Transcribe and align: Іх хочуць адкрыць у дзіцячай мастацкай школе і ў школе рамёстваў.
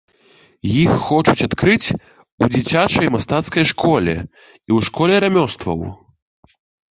Іх 0.83 0.91
хочуць 1.09 1.45
адкрыць 1.47 1.93
у 2.45 2.49
дзіцячай 2.55 3.11
мастацкай 3.17 3.63
школе 3.73 4.15
і 4.21 4.23
ў 4.23 4.79
школе 4.89 5.15
рамёстваў. 5.27 5.79